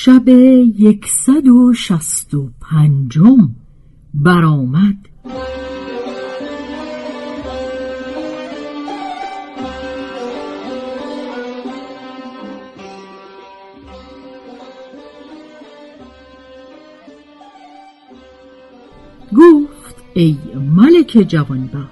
[0.00, 0.28] شب
[0.78, 3.50] یکصد و شست و پنجم
[4.14, 4.96] برآمد.
[19.36, 20.36] گفت ای
[20.76, 21.88] ملک جوانبخت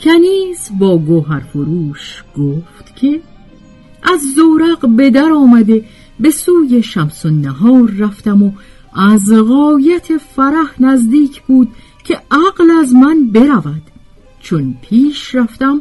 [0.00, 3.20] کنیز با گوهر فروش گفت که
[4.02, 5.84] از زورق به در آمده
[6.22, 8.52] به سوی شمس نهار رفتم و
[8.94, 11.68] از غایت فرح نزدیک بود
[12.04, 13.82] که عقل از من برود.
[14.40, 15.80] چون پیش رفتم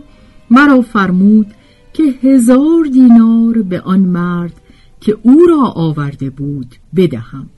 [0.49, 1.47] مرا فرمود
[1.93, 4.53] که هزار دینار به آن مرد
[5.01, 7.49] که او را آورده بود بدهم.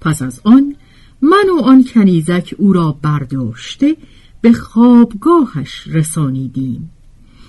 [0.00, 0.76] پس از آن
[1.22, 3.96] من و آن کنیزک او را برداشته
[4.40, 6.90] به خوابگاهش رسانیدیم.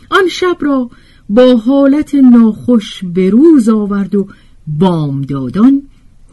[0.09, 0.89] آن شب را
[1.29, 4.27] با حالت ناخوش به روز آورد و
[4.67, 5.81] بامدادان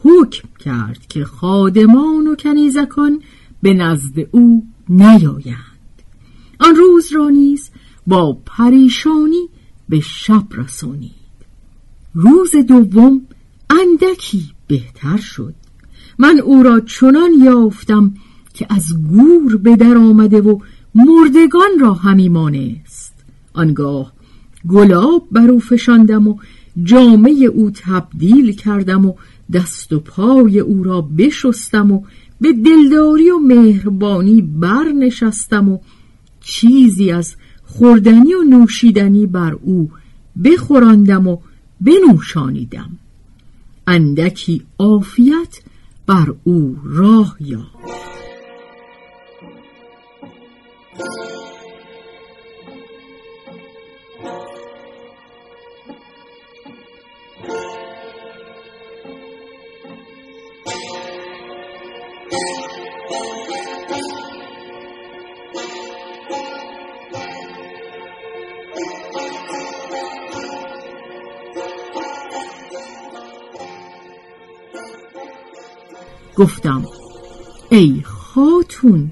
[0.03, 3.21] حکم کرد که خادمان و کنیزکان
[3.61, 5.57] به نزد او نیایند.
[6.59, 7.69] آن روز را نیز
[8.07, 9.49] با پریشانی
[9.89, 11.11] به شب رسانید.
[12.13, 13.21] روز دوم
[13.69, 15.53] اندکی بهتر شد.
[16.17, 18.13] من او را چنان یافتم
[18.53, 20.59] که از گور به در آمده و
[20.95, 23.13] مردگان را همی مانست.
[23.53, 24.13] آنگاه
[24.69, 26.37] گلاب بر او فشاندم و
[26.83, 29.13] جامعه او تبدیل کردم و
[29.53, 32.03] دست و پای او را بشستم و
[32.41, 35.77] به دلداری و مهربانی برنشستم و
[36.41, 37.35] چیزی از
[37.65, 39.91] خوردنی و نوشیدنی بر او
[40.43, 41.37] بخوراندم و
[41.81, 42.89] بنوشانیدم.
[43.87, 45.59] اندکی عافیت
[46.07, 47.73] بر او راه یافت.
[76.37, 76.83] گفتم
[77.69, 79.11] ای خاتون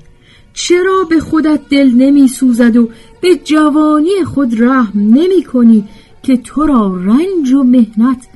[0.54, 2.90] چرا به خودت دل نمی سوزد و
[3.22, 5.84] به جوانی خود رحم نمی کنی
[6.24, 8.28] که تو را رنج و مهنت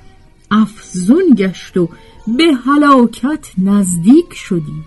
[0.51, 1.89] افزون گشت و
[2.27, 4.83] به هلاکت نزدیک شدی؟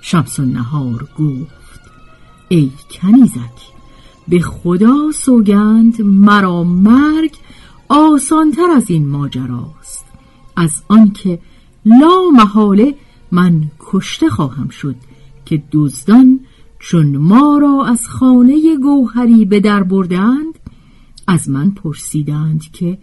[0.00, 1.80] شمس نهار گفت
[2.48, 3.74] ای کنیزک
[4.28, 7.32] به خدا سوگند مرا مرگ
[7.88, 10.04] آسانتر از این ماجراست.
[10.56, 11.38] از آنکه
[11.84, 12.94] لا محاله
[13.34, 14.96] من کشته خواهم شد
[15.44, 16.40] که دزدان
[16.78, 20.58] چون ما را از خانه گوهری به در بردند
[21.26, 22.98] از من پرسیدند که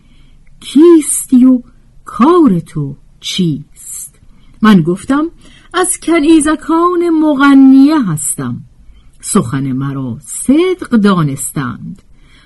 [0.59, 1.61] کیستی و
[2.05, 4.19] کار تو چیست؟
[4.61, 5.25] من گفتم
[5.73, 8.63] از کنیزکان مغنیه هستم
[9.21, 12.01] سخن مرا صدق دانستند.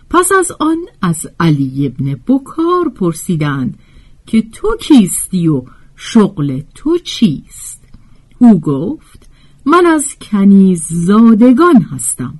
[0.09, 3.77] پس از آن از علی ابن بکار پرسیدند
[4.25, 5.63] که تو کیستی و
[5.95, 7.81] شغل تو چیست؟
[8.39, 9.29] او گفت
[9.65, 12.33] من از کنیز زادگان هستم.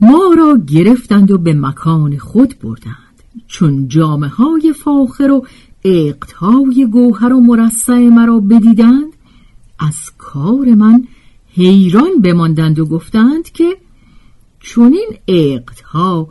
[0.00, 3.22] ما را گرفتند و به مکان خود بردند.
[3.46, 5.46] چون جامعه های فاخر و
[5.84, 9.12] اقتهای گوهر و مرصع مرا بدیدند
[9.78, 11.04] از کار من
[11.52, 13.76] حیران بماندند و گفتند که
[14.60, 16.28] چون این اقتها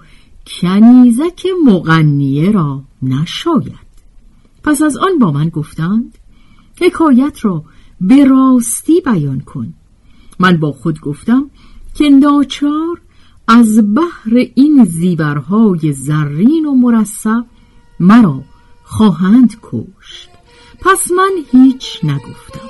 [0.48, 3.85] کنیزک مغنیه را نشاید.
[4.66, 6.18] پس از آن با من گفتند
[6.82, 7.64] حکایت را
[8.02, 9.74] به راستی بیان کن.
[10.40, 11.50] من با خود گفتم
[11.94, 13.02] که ناچار
[13.48, 17.42] از بحر این زیورهای زرین و مرصع
[18.00, 18.42] مرا
[18.84, 20.30] خواهند کشت.
[20.80, 22.70] پس من هیچ نگفتم.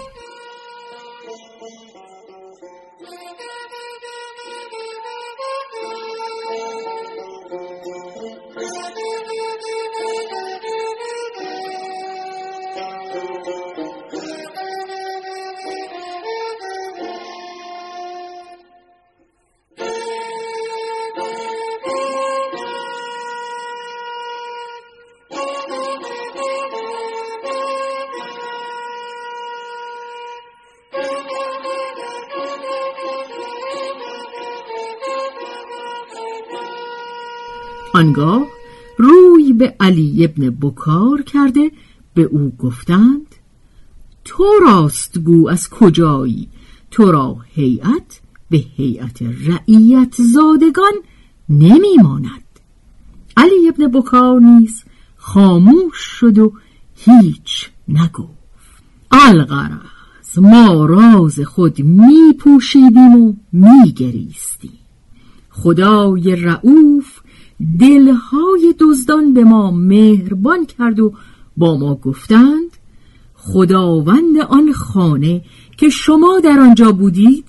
[37.95, 38.47] آنگاه
[38.97, 41.71] روی به علی ابن بکار کرده
[42.13, 43.35] به او گفتند
[44.25, 46.49] تو راستگو از کجایی؟
[46.91, 50.93] تو را هیئت به هیئت رعیت زادگان
[51.49, 52.43] نمیماند.
[53.37, 54.83] علی ابن بکار نیز
[55.17, 56.53] خاموش شد و
[56.95, 58.83] هیچ نگفت.
[59.11, 64.79] الغرض ما راز خود می پوشیدیم و می گریستیم
[65.49, 67.14] خدای رعوف
[67.79, 71.13] دلهای دزدان به ما مهربان کرد و
[71.57, 72.77] با ما گفتند
[73.35, 75.41] خداوند آن خانه
[75.77, 77.45] که شما در آنجا بودید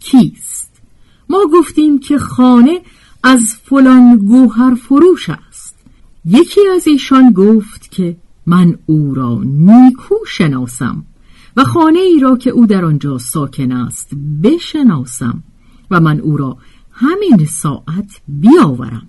[0.00, 0.80] کیست؟
[1.28, 2.80] ما گفتیم که خانه
[3.24, 5.76] از فلان گوهر فروش است.
[6.24, 8.16] یکی از ایشان گفت که
[8.46, 11.04] من او را نیکو شناسم
[11.56, 14.10] و خانه ای را که او در آنجا ساکن است
[14.42, 15.42] بشناسم
[15.90, 16.56] و من او را
[16.92, 19.08] همین ساعت بیاورم.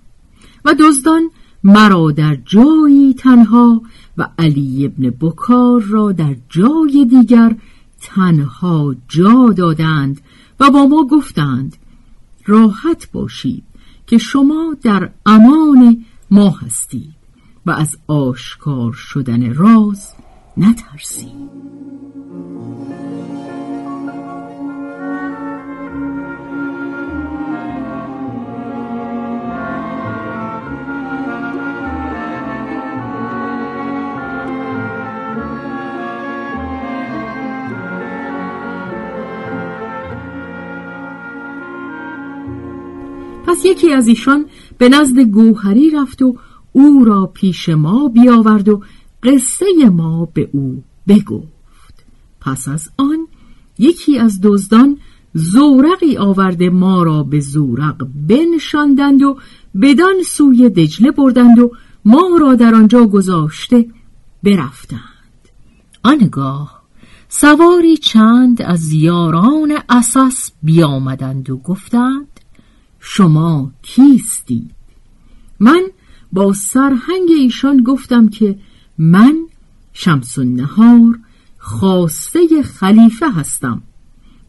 [0.64, 1.30] و دزدان
[1.64, 3.82] مرا در جایی تنها
[4.18, 7.56] و علی ابن بکار را در جای دیگر
[8.00, 10.20] تنها جا دادند
[10.60, 11.76] و با ما گفتند
[12.46, 13.64] راحت باشید
[14.06, 17.14] که شما در امان ما هستید
[17.66, 20.14] و از آشکار شدن راز
[20.56, 21.50] نترسید.
[43.50, 44.46] پس یکی از ایشان
[44.78, 46.36] به نزد گوهری رفت و
[46.72, 48.82] او را پیش ما بیاورد و
[49.22, 52.04] قصه ما به او بگفت.
[52.40, 53.26] پس از آن
[53.78, 54.98] یکی از دزدان
[55.34, 59.38] زورقی آورده ما را به زورق بنشاندند و
[59.82, 61.72] بدان سوی دجله بردند و
[62.04, 63.86] ما را در آنجا گذاشته
[64.42, 65.00] برفتند.
[66.02, 66.82] آنگاه
[67.28, 72.29] سواری چند از یاران اساس بیامدند و گفتند
[73.00, 74.70] شما کیستید
[75.60, 75.82] من
[76.32, 78.58] با سرهنگ ایشان گفتم که
[78.98, 79.46] من
[79.92, 81.18] شمس النهار
[81.58, 83.82] خواسته خلیفه هستم.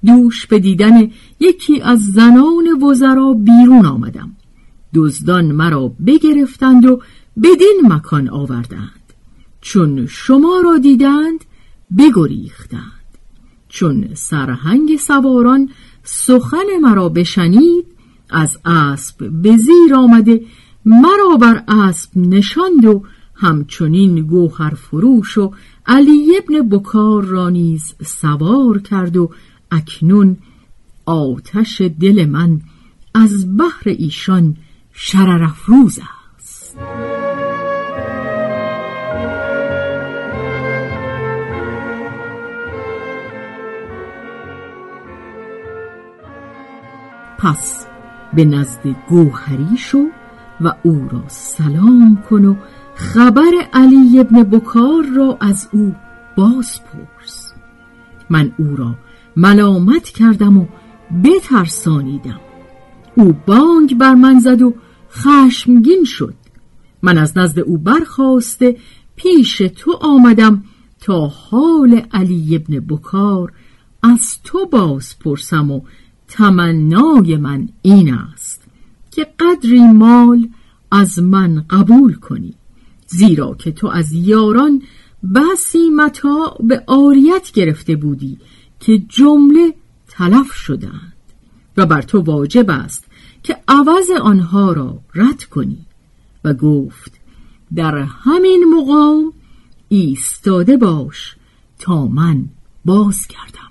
[0.05, 4.31] دوش به دیدن یکی از زنان وزرا بیرون آمدم.
[4.93, 7.01] دزدان مرا بگرفتند و
[7.43, 9.13] بدین مکان آوردند.
[9.61, 11.45] چون شما را دیدند
[11.97, 12.91] بگریختند.
[13.69, 15.69] چون سرهنگ سواران
[16.03, 17.85] سخن مرا بشنید
[18.31, 20.41] از اسب به زیر آمده
[20.85, 23.03] مرا بر اسب نشاند و
[23.35, 25.51] همچنین گوهر فروش و
[25.85, 29.31] علی ابن بکار را نیز سوار کرد و
[29.71, 30.37] اکنون
[31.05, 32.61] آتش دل من
[33.13, 34.57] از بحر ایشان
[34.93, 36.77] شررافروز است.
[47.37, 47.90] پس
[48.33, 50.05] به نزد گوهری شو
[50.61, 52.55] و او را سلام کن و
[52.95, 55.95] خبر علی ابن بکار را از او
[56.37, 57.53] باز پرس
[58.29, 58.95] من او را
[59.35, 60.65] ملامت کردم و
[61.23, 62.39] بترسانیدم.
[63.15, 64.73] او بانگ بر من زد و
[65.11, 66.33] خشمگین شد.
[67.01, 68.77] من از نزد او برخواسته
[69.15, 70.63] پیش تو آمدم
[70.99, 73.53] تا حال علی ابن بکار
[74.03, 75.81] از تو باز پرسم و
[76.31, 78.61] تمنای من این است
[79.11, 80.49] که قدری مال
[80.91, 82.53] از من قبول کنی
[83.07, 84.81] زیرا که تو از یاران
[85.35, 88.37] بسی متا به آریت گرفته بودی
[88.79, 89.73] که جمله
[90.07, 91.13] تلف شدند
[91.77, 93.05] و بر تو واجب است
[93.43, 95.85] که عوض آنها را رد کنی
[96.43, 97.11] و گفت
[97.75, 99.33] در همین مقام
[99.89, 101.35] ایستاده باش
[101.79, 102.45] تا من
[102.85, 103.70] باز کردم